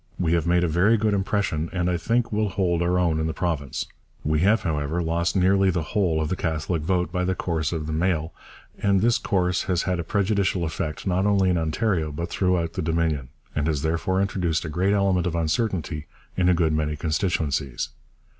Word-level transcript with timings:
We 0.17 0.33
have 0.33 0.47
made 0.47 0.63
a 0.63 0.67
very 0.67 0.97
good 0.97 1.13
impression, 1.13 1.69
and 1.71 1.87
I 1.87 1.95
think 1.95 2.31
will 2.31 2.49
hold 2.49 2.81
our 2.81 2.97
own 2.97 3.19
in 3.19 3.27
the 3.27 3.35
Province. 3.35 3.85
We 4.23 4.39
have, 4.39 4.63
however, 4.63 4.99
lost 5.03 5.35
nearly 5.35 5.69
the 5.69 5.83
whole 5.83 6.19
of 6.19 6.29
the 6.29 6.35
Catholic 6.35 6.81
vote 6.81 7.11
by 7.11 7.23
the 7.23 7.35
course 7.35 7.71
of 7.71 7.85
the 7.85 7.93
Mail, 7.93 8.33
and 8.79 9.01
this 9.01 9.19
course 9.19 9.65
has 9.65 9.83
had 9.83 9.99
a 9.99 10.03
prejudicial 10.03 10.63
effect 10.63 11.05
not 11.05 11.27
only 11.27 11.51
in 11.51 11.57
Ontario 11.59 12.11
but 12.11 12.31
throughout 12.31 12.73
the 12.73 12.81
Dominion, 12.81 13.29
and 13.53 13.67
has 13.67 13.83
therefore 13.83 14.21
introduced 14.21 14.65
a 14.65 14.69
great 14.69 14.93
element 14.93 15.27
of 15.27 15.35
uncertainty 15.35 16.07
in 16.35 16.49
a 16.49 16.55
good 16.55 16.73
many 16.73 16.95
constituencies. 16.95 17.89